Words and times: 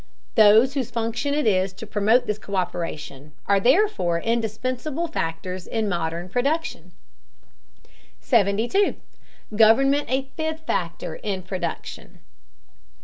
Those 0.33 0.73
whose 0.73 0.89
function 0.89 1.35
it 1.35 1.45
is 1.45 1.73
to 1.73 1.85
promote 1.85 2.25
this 2.25 2.39
co÷peration 2.39 3.33
are, 3.45 3.59
therefore, 3.59 4.19
indispensable 4.19 5.07
factors 5.07 5.67
in 5.67 5.87
modern 5.87 6.27
production. 6.27 6.93
72. 8.19 8.95
GOVERNMENT 9.55 10.09
A 10.09 10.23
FIFTH 10.35 10.65
FACTOR 10.65 11.17
IN 11.17 11.43
PRODUCTION. 11.43 12.17